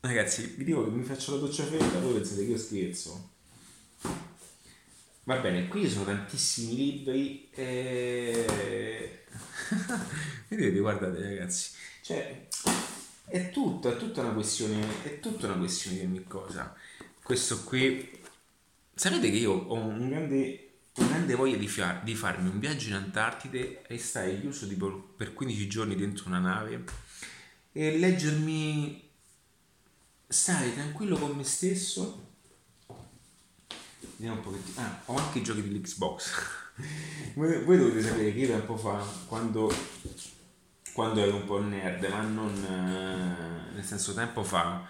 Ragazzi, 0.00 0.54
vi 0.56 0.64
dico 0.64 0.84
che 0.84 0.90
mi 0.90 1.02
faccio 1.02 1.32
la 1.32 1.40
doccia 1.40 1.64
fredda, 1.64 1.98
voi 1.98 2.14
pensate 2.14 2.44
che 2.44 2.50
io 2.52 2.58
scherzo. 2.58 3.30
Va 5.24 5.36
bene, 5.38 5.66
qui 5.68 5.82
ci 5.82 5.90
sono 5.90 6.04
tantissimi 6.04 6.74
libri 6.74 7.48
e... 7.52 9.24
Vedete, 10.48 10.78
guardate 10.78 11.20
ragazzi, 11.20 11.72
cioè 12.02 12.46
è 13.26 13.50
tutto, 13.50 13.92
è 13.92 13.96
tutta 13.96 14.20
una 14.20 14.32
questione, 14.32 15.02
è 15.02 15.18
tutta 15.18 15.46
una 15.46 15.58
questione 15.58 15.98
di 15.98 16.04
ogni 16.04 16.24
cosa. 16.24 16.74
Questo 17.22 17.64
qui 17.64 18.24
Sapete 18.98 19.30
che 19.30 19.36
io 19.36 19.52
ho 19.52 19.74
un 19.74 20.08
grande, 20.08 20.78
una 20.94 21.08
grande 21.08 21.34
voglia 21.34 21.58
di, 21.58 21.68
far, 21.68 22.02
di, 22.02 22.14
farmi 22.14 22.48
un 22.48 22.58
viaggio 22.58 22.88
in 22.88 22.94
Antartide 22.94 23.86
e 23.86 23.98
stare 23.98 24.40
chiuso 24.40 24.66
tipo 24.66 25.12
per 25.14 25.34
15 25.34 25.68
giorni 25.68 25.96
dentro 25.96 26.28
una 26.28 26.38
nave 26.38 26.82
e 27.72 27.98
leggermi, 27.98 29.10
stare 30.26 30.72
tranquillo 30.72 31.18
con 31.18 31.36
me 31.36 31.44
stesso. 31.44 32.36
Vediamo 34.16 34.36
un 34.36 34.42
pochettino. 34.42 34.80
Ah, 34.80 35.02
ho 35.04 35.16
anche 35.16 35.40
i 35.40 35.42
giochi 35.42 35.60
dell'Xbox. 35.60 36.30
voi 37.34 37.76
dovete 37.76 38.00
sapere 38.00 38.32
che 38.32 38.38
io 38.38 38.48
tempo 38.48 38.78
fa, 38.78 39.06
quando, 39.26 39.70
quando 40.94 41.20
ero 41.20 41.36
un 41.36 41.44
po' 41.44 41.60
nerd, 41.60 42.02
ma 42.06 42.22
non 42.22 42.64
eh, 42.64 43.74
nel 43.74 43.84
senso 43.84 44.14
tempo 44.14 44.42
fa 44.42 44.88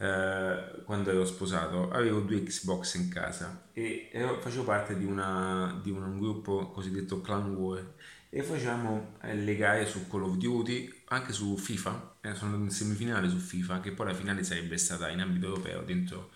eh, 0.00 0.82
quando 0.84 1.10
ero 1.10 1.24
sposato, 1.24 1.90
avevo 1.90 2.20
due 2.20 2.42
Xbox 2.44 2.94
in 2.94 3.08
casa 3.08 3.68
e 3.72 4.08
ero, 4.12 4.40
facevo 4.40 4.62
parte 4.64 4.96
di, 4.96 5.04
una, 5.04 5.80
di, 5.82 5.90
un 5.90 6.18
gruppo 6.18 6.68
cosiddetto 6.68 7.20
Clan 7.20 7.54
War. 7.54 7.94
E 8.30 8.42
facciamo 8.42 9.16
eh, 9.22 9.34
le 9.34 9.56
gare 9.56 9.86
su 9.86 10.06
Call 10.06 10.24
of 10.24 10.36
Duty, 10.36 11.02
anche 11.06 11.32
su 11.32 11.56
FIFA, 11.56 12.16
eh, 12.20 12.34
sono 12.34 12.56
in 12.56 12.70
semifinale 12.70 13.28
su 13.28 13.38
FIFA, 13.38 13.80
che 13.80 13.92
poi 13.92 14.06
la 14.06 14.14
finale 14.14 14.44
sarebbe 14.44 14.76
stata 14.76 15.08
in 15.08 15.20
ambito 15.20 15.46
europeo 15.46 15.82
dentro. 15.82 16.30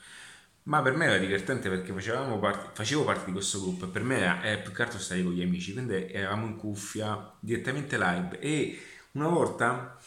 Ma 0.64 0.80
per 0.80 0.94
me 0.94 1.06
era 1.06 1.18
divertente 1.18 1.68
perché 1.68 1.92
parte, 1.92 2.70
facevo 2.72 3.04
parte 3.04 3.26
di 3.26 3.32
questo 3.32 3.60
gruppo 3.60 3.84
e 3.86 3.88
per 3.88 4.04
me 4.04 4.18
era, 4.18 4.42
era 4.42 4.60
più 4.62 4.72
che 4.72 4.82
altro 4.82 4.98
stare 4.98 5.22
con 5.22 5.32
gli 5.32 5.42
amici, 5.42 5.72
quindi 5.72 6.10
eravamo 6.10 6.46
in 6.46 6.56
cuffia 6.56 7.32
direttamente 7.38 7.98
live. 7.98 8.38
E 8.38 8.80
una 9.12 9.28
volta 9.28 9.98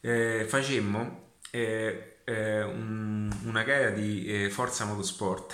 eh, 0.00 0.44
facemmo 0.46 1.36
eh, 1.50 2.19
eh, 2.30 2.62
un, 2.62 3.30
una 3.44 3.62
gara 3.62 3.90
di 3.90 4.26
eh, 4.26 4.50
Forza 4.50 4.84
Motorsport 4.84 5.52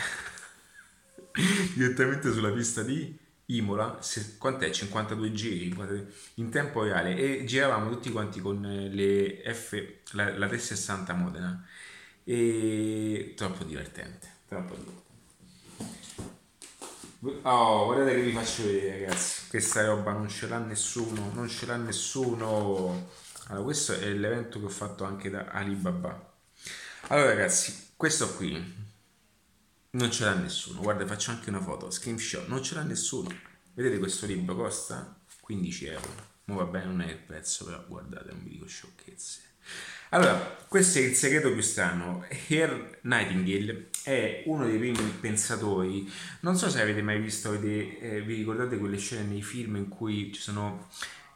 direttamente 1.74 2.32
sulla 2.32 2.50
pista 2.50 2.82
di 2.82 3.18
Imola, 3.46 3.98
se, 4.00 4.36
quant'è? 4.38 4.70
52 4.70 5.32
giri 5.32 5.74
in 6.34 6.50
tempo 6.50 6.82
reale 6.82 7.16
e 7.16 7.44
giravamo 7.44 7.90
tutti 7.90 8.10
quanti 8.10 8.40
con 8.40 8.60
le 8.60 9.42
F, 9.54 9.82
la, 10.12 10.36
la 10.36 10.48
360 10.48 11.12
Modena 11.14 11.64
e 12.24 13.34
troppo 13.36 13.62
divertente, 13.62 14.28
troppo 14.48 14.74
divertente. 14.74 15.04
Oh, 17.42 17.86
guardate 17.86 18.14
che 18.14 18.22
vi 18.22 18.32
faccio 18.32 18.64
vedere 18.64 19.00
ragazzi, 19.00 19.48
questa 19.48 19.84
roba 19.86 20.12
non 20.12 20.28
ce 20.28 20.48
l'ha 20.48 20.58
nessuno, 20.58 21.30
non 21.32 21.48
ce 21.48 21.66
l'ha 21.66 21.76
nessuno. 21.76 23.08
Allora, 23.46 23.64
questo 23.64 23.92
è 23.92 24.12
l'evento 24.12 24.58
che 24.58 24.66
ho 24.66 24.68
fatto 24.68 25.04
anche 25.04 25.30
da 25.30 25.46
Alibaba. 25.46 26.35
Allora 27.08 27.28
ragazzi, 27.28 27.92
questo 27.94 28.34
qui 28.34 28.74
non 29.90 30.10
ce 30.10 30.24
l'ha 30.24 30.34
nessuno. 30.34 30.80
Guarda, 30.80 31.06
faccio 31.06 31.30
anche 31.30 31.50
una 31.50 31.60
foto, 31.60 31.88
screenshot, 31.88 32.48
non 32.48 32.64
ce 32.64 32.74
l'ha 32.74 32.82
nessuno. 32.82 33.32
Vedete 33.74 33.98
questo 33.98 34.26
libro 34.26 34.56
costa 34.56 35.16
15 35.40 35.86
euro. 35.86 36.08
Ma 36.46 36.56
va 36.56 36.64
bene, 36.64 36.86
non 36.86 37.00
è 37.02 37.08
il 37.08 37.18
prezzo, 37.18 37.64
però 37.64 37.84
guardate, 37.86 38.32
non 38.32 38.42
vi 38.42 38.50
dico 38.50 38.66
sciocchezze. 38.66 39.40
Allora, 40.10 40.34
questo 40.66 40.98
è 40.98 41.02
il 41.02 41.14
segreto 41.14 41.52
più 41.52 41.62
strano. 41.62 42.26
Herr 42.48 42.98
Nightingale 43.02 43.90
è 44.02 44.42
uno 44.46 44.66
dei 44.66 44.76
primi 44.76 45.10
pensatori. 45.20 46.10
Non 46.40 46.56
so 46.56 46.68
se 46.68 46.80
avete 46.80 47.02
mai 47.02 47.20
visto, 47.20 47.50
avete, 47.50 48.00
eh, 48.00 48.22
vi 48.22 48.34
ricordate 48.34 48.78
quelle 48.78 48.98
scene 48.98 49.22
nei 49.22 49.42
film 49.42 49.76
in 49.76 49.88
cui 49.88 50.32
ci 50.32 50.40
sono 50.40 50.88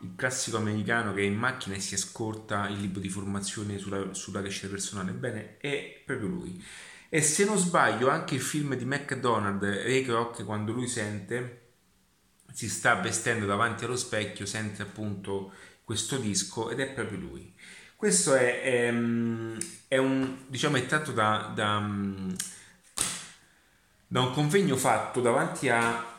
il 0.02 0.12
classico 0.16 0.56
americano 0.56 1.12
che 1.12 1.20
è 1.20 1.24
in 1.24 1.36
macchina 1.36 1.76
e 1.76 1.80
si 1.80 1.94
ascolta 1.94 2.68
il 2.68 2.80
libro 2.80 3.00
di 3.00 3.08
formazione 3.08 3.78
sulla, 3.78 4.14
sulla 4.14 4.40
crescita 4.40 4.68
personale. 4.68 5.12
Bene, 5.12 5.58
è 5.58 6.02
proprio 6.04 6.28
lui. 6.28 6.64
E 7.08 7.22
se 7.22 7.44
non 7.44 7.58
sbaglio, 7.58 8.08
anche 8.08 8.34
il 8.34 8.40
film 8.40 8.74
di 8.76 8.84
McDonald, 8.84 9.62
Ray 9.62 10.04
Kroc, 10.04 10.44
quando 10.44 10.72
lui 10.72 10.86
sente, 10.86 11.72
si 12.52 12.68
sta 12.68 12.94
vestendo 12.94 13.46
davanti 13.46 13.84
allo 13.84 13.96
specchio, 13.96 14.46
sente 14.46 14.82
appunto 14.82 15.52
questo 15.84 16.16
disco 16.16 16.70
ed 16.70 16.80
è 16.80 16.88
proprio 16.92 17.18
lui. 17.18 17.54
Questo 17.96 18.34
è, 18.34 18.62
è, 18.62 18.94
è 19.88 19.96
un, 19.98 20.36
diciamo, 20.46 20.76
è 20.76 20.86
tratto 20.86 21.12
da, 21.12 21.52
da, 21.54 21.84
da 24.06 24.20
un 24.20 24.32
convegno 24.32 24.76
fatto 24.76 25.20
davanti 25.20 25.68
a 25.68 26.09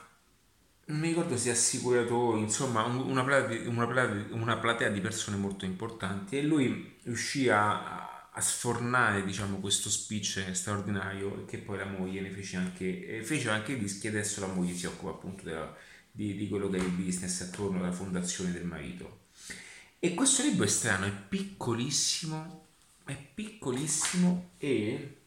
non 0.92 1.00
mi 1.00 1.08
ricordo 1.08 1.38
se 1.38 1.50
assicuratori, 1.50 2.42
insomma 2.42 2.84
una 2.84 3.24
platea, 3.24 3.70
una, 3.70 3.88
platea, 3.88 4.26
una 4.32 4.58
platea, 4.58 4.90
di 4.90 5.00
persone 5.00 5.38
molto 5.38 5.64
importanti 5.64 6.38
e 6.38 6.44
lui 6.44 6.98
riuscì 7.04 7.48
a, 7.48 8.30
a 8.30 8.42
sfornare 8.42 9.24
diciamo, 9.24 9.60
questo 9.60 9.90
speech 9.90 10.50
straordinario 10.52 11.46
che 11.46 11.60
poi 11.60 11.78
la 11.78 11.86
moglie 11.86 12.20
ne 12.20 12.30
fece 12.30 12.58
anche, 12.58 13.22
fece 13.24 13.50
anche 13.50 13.72
i 13.72 13.80
dischi 13.80 14.08
e 14.08 14.10
adesso 14.10 14.42
la 14.42 14.48
moglie 14.48 14.76
si 14.76 14.86
occupa 14.86 15.12
appunto 15.12 15.44
della, 15.46 15.74
di, 16.12 16.36
di 16.36 16.50
quello 16.50 16.70
che 16.70 16.78
è 16.78 16.82
il 16.82 16.90
business 16.90 17.40
attorno 17.42 17.80
alla 17.80 17.94
fondazione 17.94 18.52
del 18.52 18.66
marito. 18.66 19.20
E 19.98 20.14
questo 20.14 20.44
libro 20.44 20.66
è 20.66 20.68
strano, 20.68 21.06
è 21.06 21.12
piccolissimo, 21.12 22.68
è 23.06 23.16
piccolissimo 23.16 24.52
e 24.58 25.21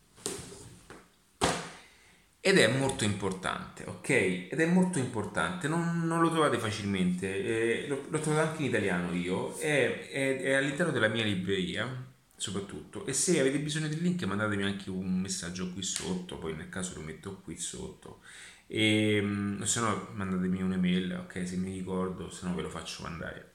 ed 2.46 2.58
è 2.58 2.68
molto 2.68 3.04
importante, 3.04 3.84
ok? 3.86 4.10
Ed 4.50 4.60
è 4.60 4.66
molto 4.66 4.98
importante, 4.98 5.66
non, 5.66 6.06
non 6.06 6.20
lo 6.20 6.30
trovate 6.30 6.58
facilmente, 6.58 7.86
eh, 7.86 7.88
l'ho, 7.88 8.20
trovato 8.20 8.50
anche 8.50 8.60
in 8.60 8.68
italiano 8.68 9.14
io, 9.14 9.56
è, 9.56 10.10
è, 10.10 10.42
è, 10.42 10.52
all'interno 10.52 10.92
della 10.92 11.08
mia 11.08 11.24
libreria 11.24 11.88
soprattutto 12.36 13.06
e 13.06 13.14
se 13.14 13.40
avete 13.40 13.58
bisogno 13.60 13.88
del 13.88 14.02
link 14.02 14.22
mandatemi 14.24 14.64
anche 14.64 14.90
un 14.90 15.20
messaggio 15.20 15.72
qui 15.72 15.82
sotto, 15.82 16.36
poi 16.36 16.54
nel 16.54 16.68
caso 16.68 16.96
lo 16.96 17.00
metto 17.00 17.40
qui 17.42 17.56
sotto 17.56 18.20
e 18.66 19.22
mm, 19.22 19.62
se 19.62 19.80
no 19.80 20.08
mandatemi 20.12 20.60
un'email, 20.60 21.20
ok? 21.24 21.48
Se 21.48 21.56
mi 21.56 21.72
ricordo, 21.72 22.28
se 22.28 22.46
no 22.46 22.54
ve 22.54 22.60
lo 22.60 22.68
faccio 22.68 23.04
mandare. 23.04 23.54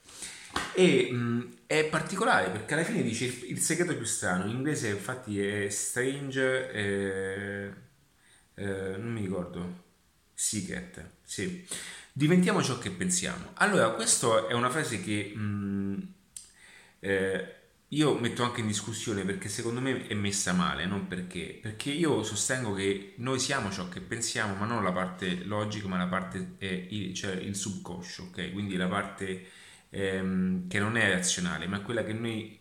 E 0.73 1.09
mh, 1.11 1.15
mm, 1.15 1.41
è 1.67 1.85
particolare 1.85 2.49
perché 2.49 2.73
alla 2.73 2.83
fine 2.83 3.03
dice 3.03 3.25
il, 3.25 3.51
il, 3.51 3.59
segreto 3.59 3.95
più 3.95 4.05
strano, 4.05 4.45
in 4.45 4.57
inglese 4.57 4.87
infatti 4.87 5.39
è 5.39 5.69
strange... 5.69 6.71
Eh, 6.71 7.87
eh, 8.59 8.97
non 8.97 9.13
mi 9.13 9.21
ricordo, 9.21 9.83
secret, 10.33 11.11
sì. 11.23 11.65
Diventiamo 12.11 12.61
ciò 12.61 12.77
che 12.77 12.91
pensiamo. 12.91 13.51
Allora, 13.55 13.91
questa 13.91 14.47
è 14.47 14.53
una 14.53 14.69
frase 14.69 15.01
che 15.01 15.31
mh, 15.33 15.39
mm, 15.41 15.99
eh, 16.99 17.55
io 17.89 18.15
metto 18.19 18.43
anche 18.43 18.59
in 18.59 18.67
discussione 18.67 19.23
perché 19.23 19.47
secondo 19.49 19.79
me 19.79 20.07
è 20.07 20.13
messa 20.13 20.51
male, 20.53 20.85
non 20.85 21.07
perché. 21.07 21.57
Perché 21.61 21.91
io 21.91 22.23
sostengo 22.23 22.73
che 22.73 23.13
noi 23.17 23.39
siamo 23.39 23.71
ciò 23.71 23.87
che 23.89 24.01
pensiamo, 24.01 24.55
ma 24.55 24.65
non 24.65 24.83
la 24.83 24.91
parte 24.91 25.43
logica, 25.45 25.87
ma 25.87 25.97
la 25.97 26.07
parte, 26.07 26.55
eh, 26.57 27.13
cioè 27.15 27.33
il 27.35 27.55
subconscio, 27.55 28.23
ok? 28.23 28.51
Quindi 28.51 28.75
la 28.75 28.87
parte 28.87 29.47
ehm, 29.89 30.67
che 30.67 30.79
non 30.79 30.97
è 30.97 31.09
razionale, 31.11 31.67
ma 31.67 31.81
quella 31.81 32.03
che 32.03 32.13
noi 32.13 32.59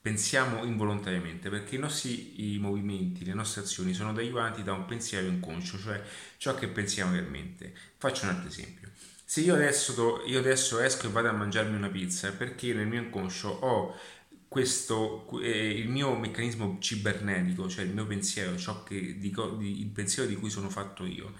pensiamo 0.00 0.64
involontariamente, 0.64 1.50
perché 1.50 1.76
i 1.76 1.78
nostri 1.78 2.54
i 2.54 2.58
movimenti, 2.58 3.24
le 3.24 3.34
nostre 3.34 3.62
azioni 3.62 3.92
sono 3.92 4.12
derivati 4.12 4.62
da 4.62 4.72
un 4.72 4.86
pensiero 4.86 5.26
inconscio, 5.26 5.78
cioè 5.78 6.02
ciò 6.38 6.54
che 6.54 6.68
pensiamo 6.68 7.12
realmente. 7.12 7.74
Faccio 7.98 8.24
un 8.24 8.30
altro 8.30 8.48
esempio. 8.48 8.88
Se 9.24 9.42
io 9.42 9.54
adesso, 9.54 10.22
io 10.26 10.38
adesso 10.38 10.80
esco 10.80 11.06
e 11.06 11.10
vado 11.10 11.28
a 11.28 11.32
mangiarmi 11.32 11.76
una 11.76 11.88
pizza, 11.90 12.32
perché 12.32 12.72
nel 12.72 12.86
mio 12.86 13.02
inconscio 13.02 13.48
ho 13.48 13.96
questo, 14.48 15.28
eh, 15.40 15.78
il 15.78 15.88
mio 15.88 16.16
meccanismo 16.16 16.78
cibernetico, 16.80 17.68
cioè 17.68 17.84
il 17.84 17.92
mio 17.92 18.06
pensiero, 18.06 18.56
ciò 18.56 18.82
che, 18.82 19.18
di, 19.18 19.32
di, 19.58 19.80
il 19.80 19.90
pensiero 19.90 20.28
di 20.28 20.34
cui 20.34 20.50
sono 20.50 20.68
fatto 20.68 21.04
io, 21.04 21.34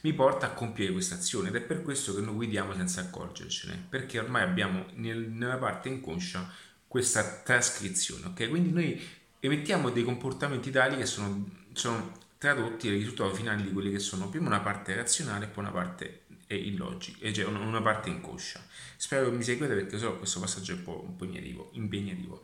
mi 0.00 0.14
porta 0.14 0.46
a 0.46 0.52
compiere 0.52 0.92
questa 0.92 1.16
azione 1.16 1.48
ed 1.48 1.56
è 1.56 1.60
per 1.60 1.82
questo 1.82 2.14
che 2.14 2.20
noi 2.20 2.34
guidiamo 2.34 2.74
senza 2.74 3.02
accorgercene, 3.02 3.86
perché 3.88 4.18
ormai 4.18 4.42
abbiamo 4.42 4.86
nel, 4.94 5.28
nella 5.28 5.58
parte 5.58 5.88
inconscia 5.88 6.50
questa 6.94 7.24
trascrizione, 7.24 8.26
ok? 8.26 8.48
Quindi 8.48 8.70
noi 8.70 9.02
emettiamo 9.40 9.90
dei 9.90 10.04
comportamenti 10.04 10.70
tali 10.70 10.96
che 10.96 11.06
sono, 11.06 11.44
sono 11.72 12.12
tradotti 12.38 12.86
ai 12.86 12.98
risultati 12.98 13.34
finali 13.34 13.64
di 13.64 13.72
quelli 13.72 13.90
che 13.90 13.98
sono 13.98 14.28
prima 14.28 14.46
una 14.46 14.60
parte 14.60 14.94
razionale 14.94 15.46
e 15.46 15.48
poi 15.48 15.64
una 15.64 15.72
parte 15.72 16.22
è 16.46 16.54
illogica, 16.54 17.32
cioè 17.32 17.46
una 17.46 17.82
parte 17.82 18.10
inconscia. 18.10 18.64
Spero 18.96 19.28
che 19.28 19.36
mi 19.36 19.42
seguite 19.42 19.74
perché 19.74 19.98
so 19.98 20.18
questo 20.18 20.38
passaggio 20.38 20.70
è 20.70 20.74
un 20.76 20.82
po', 20.84 21.02
un 21.04 21.16
po 21.16 21.24
impegnativo, 21.24 21.70
impegnativo. 21.72 22.42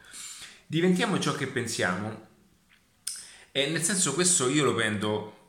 Diventiamo 0.66 1.20
ciò 1.20 1.32
che 1.36 1.46
pensiamo 1.46 2.26
e 3.52 3.70
nel 3.70 3.84
senso 3.84 4.14
questo 4.14 4.48
io 4.48 4.64
lo 4.64 4.74
prendo 4.74 5.39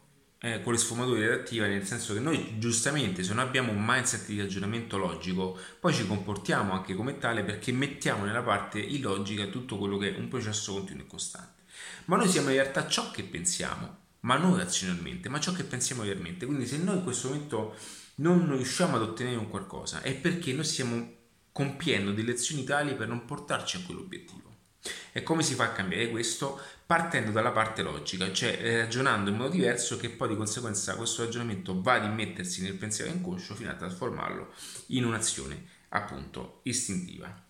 eh, 0.44 0.62
con 0.64 0.74
le 0.74 0.80
sfumature 0.80 1.28
redattive, 1.28 1.68
nel 1.68 1.86
senso 1.86 2.14
che 2.14 2.20
noi 2.20 2.58
giustamente 2.58 3.22
se 3.22 3.30
non 3.34 3.46
abbiamo 3.46 3.72
un 3.72 3.84
mindset 3.86 4.26
di 4.26 4.40
ragionamento 4.40 4.98
logico, 4.98 5.58
poi 5.80 5.94
ci 5.94 6.08
comportiamo 6.08 6.74
anche 6.74 6.96
come 6.96 7.20
tale 7.20 7.44
perché 7.44 7.72
mettiamo 7.72 8.26
nella 8.26 8.42
parte 8.42 8.80
illogica 8.80 9.46
tutto 9.46 9.78
quello 9.78 9.98
che 9.98 10.16
è 10.16 10.18
un 10.18 10.28
processo 10.30 10.74
continuo 10.74 11.04
e 11.04 11.08
costante. 11.08 11.62
Ma 12.06 12.18
noi 12.18 12.28
siamo 12.28 12.50
in 12.50 12.56
realtà 12.56 12.88
ciò 12.88 13.12
che 13.12 13.24
pensiamo, 13.24 13.98
ma 14.22 14.36
non 14.36 14.58
razionalmente, 14.58 15.30
ma 15.30 15.40
ciò 15.40 15.52
che 15.52 15.64
pensiamo 15.64 16.02
realmente. 16.02 16.48
Quindi 16.48 16.66
se 16.66 16.78
noi 16.78 16.98
in 16.98 17.04
questo 17.04 17.28
momento 17.28 17.76
non 18.16 18.50
riusciamo 18.56 18.96
ad 18.96 19.04
ottenere 19.04 19.36
un 19.36 19.50
qualcosa 19.50 20.02
è 20.02 20.14
perché 20.16 20.54
noi 20.54 20.66
stiamo 20.66 21.20
compiendo 21.52 22.12
delle 22.12 22.32
azioni 22.32 22.64
tali 22.64 22.96
per 22.96 23.08
non 23.08 23.26
portarci 23.26 23.78
a 23.78 23.82
quell'obiettivo. 23.86 24.51
E 25.12 25.24
come 25.24 25.44
si 25.44 25.56
fa 25.56 25.66
a 25.66 25.72
cambiare 25.72 26.10
questo? 26.10 26.60
Partendo 26.86 27.32
dalla 27.32 27.52
parte 27.52 27.82
logica, 27.82 28.32
cioè 28.32 28.80
ragionando 28.80 29.30
in 29.30 29.38
modo 29.38 29.50
diverso 29.50 29.98
che 29.98 30.10
poi 30.10 30.30
di 30.30 30.36
conseguenza 30.36 30.96
questo 30.96 31.24
ragionamento 31.24 31.82
va 31.82 31.94
ad 31.94 32.06
immettersi 32.06 32.62
nel 32.62 32.76
pensiero 32.76 33.12
inconscio 33.12 33.56
fino 33.56 33.70
a 33.70 33.76
trasformarlo 33.76 34.54
in 34.88 35.06
un'azione 35.06 35.64
appunto 35.90 36.60
istintiva. 36.64 37.50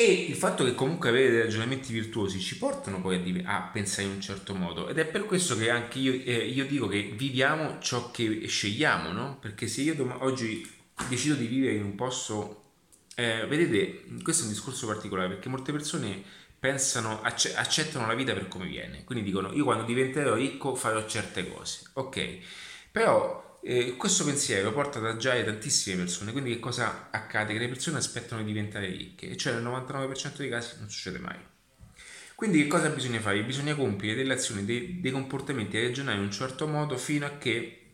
E 0.00 0.12
il 0.12 0.36
fatto 0.36 0.64
che 0.64 0.76
comunque 0.76 1.08
avere 1.08 1.30
dei 1.30 1.40
ragionamenti 1.40 1.92
virtuosi 1.92 2.38
ci 2.38 2.56
portano 2.56 3.00
poi 3.00 3.42
a, 3.44 3.56
a 3.56 3.62
pensare 3.62 4.06
in 4.06 4.14
un 4.14 4.20
certo 4.20 4.54
modo 4.54 4.86
ed 4.86 4.96
è 4.96 5.04
per 5.04 5.24
questo 5.24 5.56
che 5.56 5.70
anche 5.70 5.98
io, 5.98 6.12
eh, 6.12 6.46
io 6.46 6.66
dico 6.66 6.86
che 6.86 7.14
viviamo 7.16 7.80
ciò 7.80 8.12
che 8.12 8.46
scegliamo, 8.46 9.10
no? 9.10 9.38
Perché 9.40 9.66
se 9.66 9.80
io 9.80 9.96
dom- 9.96 10.16
oggi 10.20 10.64
decido 11.08 11.34
di 11.34 11.46
vivere 11.46 11.74
in 11.74 11.82
un 11.82 11.96
posto, 11.96 12.67
eh, 13.18 13.46
vedete, 13.48 14.04
questo 14.22 14.44
è 14.44 14.46
un 14.46 14.52
discorso 14.52 14.86
particolare 14.86 15.28
perché 15.28 15.48
molte 15.48 15.72
persone 15.72 16.22
pensano, 16.56 17.20
acc- 17.20 17.52
accettano 17.56 18.06
la 18.06 18.14
vita 18.14 18.32
per 18.32 18.46
come 18.46 18.66
viene, 18.66 19.02
quindi 19.02 19.24
dicono 19.24 19.52
io 19.52 19.64
quando 19.64 19.82
diventerò 19.82 20.34
ricco 20.34 20.76
farò 20.76 21.04
certe 21.04 21.48
cose, 21.48 21.90
ok? 21.94 22.38
Però 22.92 23.58
eh, 23.64 23.96
questo 23.96 24.24
pensiero 24.24 24.72
porta 24.72 25.00
ad 25.00 25.06
agiare 25.06 25.44
tantissime 25.44 25.96
persone, 25.96 26.30
quindi 26.30 26.52
che 26.52 26.60
cosa 26.60 27.08
accade? 27.10 27.54
Che 27.54 27.58
le 27.58 27.66
persone 27.66 27.98
aspettano 27.98 28.40
di 28.42 28.46
diventare 28.46 28.86
ricche, 28.86 29.30
e 29.30 29.36
cioè 29.36 29.52
nel 29.52 29.64
99% 29.64 30.36
dei 30.36 30.48
casi 30.48 30.76
non 30.78 30.88
succede 30.88 31.18
mai. 31.18 31.38
Quindi 32.36 32.62
che 32.62 32.68
cosa 32.68 32.88
bisogna 32.90 33.18
fare? 33.18 33.42
Bisogna 33.42 33.74
compiere 33.74 34.14
delle 34.14 34.34
azioni, 34.34 34.64
dei, 34.64 35.00
dei 35.00 35.10
comportamenti 35.10 35.76
e 35.76 35.82
ragionare 35.82 36.18
in 36.18 36.22
un 36.22 36.30
certo 36.30 36.68
modo 36.68 36.96
fino 36.96 37.26
a 37.26 37.30
che 37.30 37.87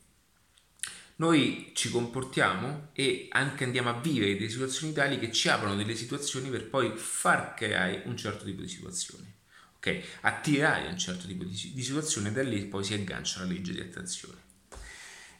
noi 1.16 1.70
ci 1.74 1.90
comportiamo 1.90 2.88
e 2.92 3.28
anche 3.30 3.64
andiamo 3.64 3.90
a 3.90 4.00
vivere 4.00 4.34
delle 4.34 4.48
situazioni 4.48 4.92
tali 4.92 5.18
che 5.18 5.30
ci 5.30 5.48
aprono 5.48 5.76
delle 5.76 5.94
situazioni 5.94 6.48
per 6.48 6.68
poi 6.68 6.92
far 6.96 7.54
creare 7.54 8.02
un 8.06 8.16
certo 8.16 8.44
tipo 8.44 8.62
di 8.62 8.68
situazione. 8.68 9.32
Ok? 9.76 10.00
Attirare 10.22 10.88
un 10.88 10.98
certo 10.98 11.26
tipo 11.26 11.44
di, 11.44 11.72
di 11.72 11.82
situazione 11.82 12.30
e 12.30 12.32
da 12.32 12.42
lì 12.42 12.64
poi 12.64 12.82
si 12.82 12.94
aggancia 12.94 13.40
la 13.40 13.46
legge 13.46 13.72
di 13.72 13.80
attrazione. 13.80 14.42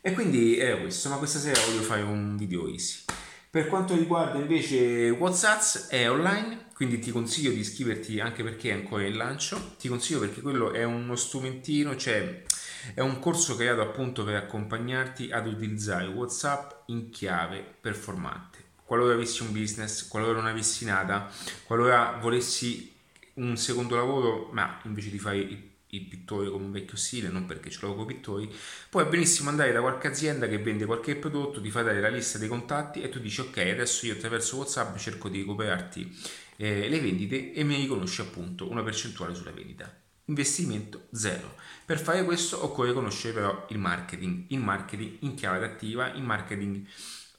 E 0.01 0.13
quindi 0.13 0.59
era 0.59 0.79
questo, 0.79 1.09
ma 1.09 1.17
questa 1.17 1.39
sera 1.39 1.61
voglio 1.65 1.83
fare 1.83 2.03
un 2.03 2.37
video 2.37 2.69
easy. 2.69 2.99
Per 3.51 3.69
quanto 3.69 3.97
riguarda 3.97 4.39
invece 4.39 5.09
WhatsApp 5.11 5.89
è 5.89 6.11
online, 6.11 6.67
quindi 6.75 6.99
ti 6.99 7.11
consiglio 7.11 7.51
di 7.51 7.61
iscriverti 7.61 8.21
anche 8.21 8.43
perché 8.43 8.71
è 8.71 8.75
ancora 8.75 9.07
in 9.07 9.17
lancio. 9.17 9.77
Ti 9.79 9.89
consiglio 9.89 10.19
perché 10.21 10.41
quello 10.41 10.73
è 10.73 10.85
uno 10.85 11.17
strumentino, 11.17 11.97
cioè 11.97 12.43
è 12.93 13.01
un 13.01 13.19
corso 13.19 13.57
creato 13.57 13.81
appunto 13.81 14.25
per 14.25 14.35
accompagnarti 14.35 15.31
ad 15.31 15.47
utilizzare 15.47 16.07
WhatsApp 16.07 16.89
in 16.89 17.11
chiave 17.11 17.65
performante. 17.81 18.63
Qualora 18.85 19.15
avessi 19.15 19.43
un 19.43 19.53
business, 19.53 20.07
qualora 20.09 20.35
non 20.35 20.47
avessi 20.47 20.85
nada, 20.85 21.31
qualora 21.65 22.19
volessi 22.21 22.93
un 23.35 23.57
secondo 23.57 23.97
lavoro, 23.97 24.51
ma 24.53 24.79
invece 24.85 25.11
di 25.11 25.19
fare 25.19 25.39
il 25.39 25.73
il 25.97 26.07
pittore 26.07 26.51
come 26.51 26.65
un 26.65 26.73
vecchio 26.73 26.97
stile, 26.97 27.29
non 27.29 27.47
perché 27.47 27.71
ce 27.71 27.79
l'ho 27.83 27.95
con 27.95 28.05
i 28.05 28.15
pittori, 28.15 28.53
puoi 28.91 29.07
benissimo 29.07 29.49
andare 29.49 29.73
da 29.73 29.81
qualche 29.81 30.09
azienda 30.09 30.49
che 30.49 30.59
vende 30.59 30.85
qualche 30.85 31.17
prodotto, 31.17 31.61
ti 31.61 31.71
fa 31.71 31.83
dare 31.83 32.01
la 32.01 32.09
lista 32.09 32.39
dei 32.39 32.49
contatti 32.49 33.01
e 33.03 33.09
tu 33.09 33.21
dici 33.21 33.41
ok, 33.41 33.59
adesso 33.59 34.07
io 34.07 34.15
attraverso 34.15 34.57
WhatsApp 34.57 34.97
cerco 34.97 35.29
di 35.29 35.39
recuperarti 35.39 36.17
eh, 36.57 36.89
le 36.89 37.01
vendite 37.01 37.53
e 37.53 37.65
mi 37.65 37.77
riconosci 37.77 38.21
appunto 38.21 38.69
una 38.71 38.83
percentuale 38.83 39.35
sulla 39.35 39.53
vendita. 39.53 40.04
Investimento 40.27 41.09
zero. 41.13 41.57
Per 41.85 42.01
fare 42.01 42.25
questo 42.25 42.65
occorre 42.65 42.93
conoscere 42.93 43.35
però 43.35 43.67
il 43.69 43.79
marketing, 43.79 44.47
il 44.49 44.59
marketing 44.59 45.19
in 45.21 45.35
chiave 45.35 45.65
attiva, 45.65 46.13
il 46.13 46.23
marketing 46.23 46.87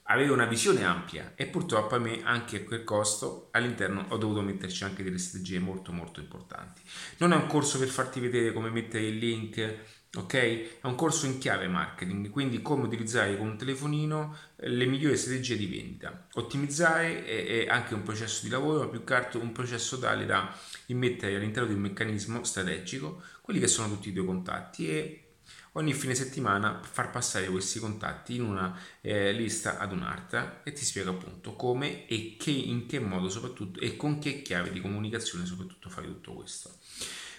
avere 0.08 0.30
una 0.30 0.46
visione 0.46 0.84
ampia 0.84 1.34
e 1.36 1.48
purtroppo 1.48 1.96
a 1.96 2.00
me 2.00 2.22
anche 2.24 2.58
a 2.58 2.64
quel 2.64 2.84
costo 2.84 3.48
all'interno 3.52 4.06
ho 4.10 4.18
dovuto 4.18 4.42
metterci 4.42 4.84
anche 4.84 5.04
delle 5.04 5.18
strategie 5.18 5.58
molto 5.60 5.92
molto 5.92 6.20
importanti. 6.20 6.82
Non 7.18 7.32
è 7.32 7.36
un 7.36 7.48
corso 7.48 7.80
per 7.80 7.88
farti 7.88 8.20
vedere 8.20 8.54
come 8.54 8.70
mettere 8.70 9.08
il 9.08 9.18
link, 9.18 9.78
ok? 10.22 10.34
È 10.34 10.86
un 10.86 10.96
corso 10.96 11.26
in 11.26 11.38
chiave 11.38 11.68
marketing, 11.68 12.30
quindi 12.30 12.62
come 12.62 12.86
utilizzare 12.86 13.38
con 13.38 13.48
un 13.48 13.58
telefonino 13.58 14.36
eh, 14.58 14.70
le 14.70 14.86
migliori 14.86 15.18
strategie 15.18 15.58
di 15.58 15.68
vendita. 15.68 16.28
Ottimizzare 16.34 17.26
è, 17.26 17.68
anche 17.68 17.94
un 17.94 18.04
processo 18.04 18.44
di 18.44 18.50
lavoro, 18.50 18.80
ma 18.80 18.88
più 18.88 19.04
che 19.04 19.14
altro 19.14 19.40
un 19.40 19.52
processo 19.52 20.00
tale 20.00 20.26
da 20.26 20.54
immettere 20.88 21.36
all'interno 21.36 21.70
di 21.70 21.76
un 21.76 21.82
meccanismo 21.82 22.44
strategico 22.44 23.22
quelli 23.42 23.60
che 23.60 23.68
sono 23.68 23.90
tutti 23.90 24.10
i 24.10 24.14
tuoi 24.14 24.26
contatti 24.26 24.90
e 24.90 25.26
ogni 25.74 25.94
fine 25.94 26.16
settimana 26.16 26.82
far 26.82 27.12
passare 27.12 27.48
questi 27.48 27.80
contatti 27.80 28.36
in 28.36 28.44
una 28.44 28.78
eh, 29.02 29.32
lista 29.34 29.78
ad 29.78 29.92
un'altra 29.92 30.64
e 30.64 30.74
ti 30.74 30.84
spiego 30.84 31.12
appunto 31.12 31.56
come 31.56 32.08
e 32.08 32.38
che, 32.40 32.52
in 32.52 32.88
che 32.88 33.00
modo 33.00 33.30
soprattutto 33.30 33.80
e 33.80 33.96
con 33.96 34.20
che 34.20 34.42
chiave 34.42 34.72
di 34.72 34.82
comunicazione 34.82 35.46
soprattutto 35.46 35.90
fare 35.90 36.08
tutto 36.08 36.34
questo. 36.34 36.76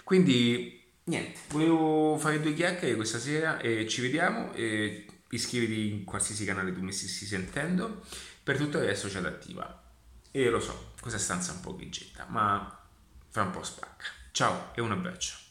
Quindi 0.04 0.85
niente, 1.06 1.40
volevo 1.48 2.16
fare 2.18 2.40
due 2.40 2.54
chiacchiere 2.54 2.94
questa 2.94 3.18
sera 3.18 3.58
e 3.58 3.86
ci 3.88 4.00
vediamo. 4.00 4.52
E 4.52 5.06
iscriviti 5.30 5.90
in 5.90 6.04
qualsiasi 6.04 6.44
canale 6.44 6.72
tu 6.72 6.80
mi 6.80 6.92
stessi 6.92 7.26
sentendo. 7.26 8.04
Per 8.42 8.56
tutto 8.56 8.78
resto 8.78 9.08
c'è 9.08 9.20
l'attiva. 9.20 9.82
E 10.30 10.48
lo 10.48 10.60
so, 10.60 10.92
questa 11.00 11.18
stanza 11.18 11.52
è 11.52 11.54
un 11.56 11.60
po' 11.62 11.74
grigietta, 11.74 12.26
ma 12.28 12.84
fra 13.28 13.42
un 13.42 13.50
po' 13.50 13.62
spacca. 13.62 14.06
Ciao 14.30 14.72
e 14.74 14.80
un 14.80 14.92
abbraccio. 14.92 15.45